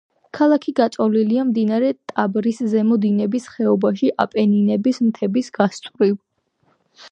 ქალაქი 0.35 0.71
გაწოლილია 0.77 1.43
მდინარე 1.49 1.91
ტიბრის 2.13 2.63
ზემო 2.73 2.97
დინების 3.05 3.47
ხეობაში, 3.57 4.11
აპენინების 4.27 5.01
მთების 5.11 5.55
გასწვრივ. 5.61 6.17